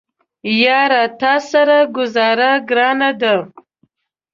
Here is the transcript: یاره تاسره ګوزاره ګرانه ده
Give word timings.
یاره 0.63 1.03
تاسره 1.21 1.79
ګوزاره 1.95 2.51
ګرانه 2.69 3.09
ده 3.21 3.35